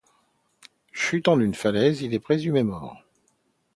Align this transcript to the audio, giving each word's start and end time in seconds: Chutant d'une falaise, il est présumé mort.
Chutant 0.93 1.37
d'une 1.37 1.53
falaise, 1.53 2.01
il 2.01 2.15
est 2.15 2.19
présumé 2.19 2.63
mort. 2.63 2.97